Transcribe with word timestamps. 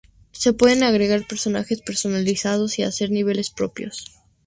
Se 0.31 0.51
pueden 0.53 0.81
agregar 0.81 1.27
personajes 1.27 1.83
personalizados 1.83 2.79
y 2.79 2.83
hacer 2.83 3.11
niveles 3.11 3.51
propios. 3.51 4.07